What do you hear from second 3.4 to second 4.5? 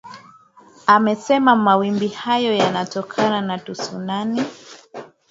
na tsunami